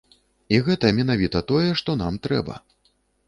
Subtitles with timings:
[0.55, 2.59] І гэта менавіта тое, што нам трэба.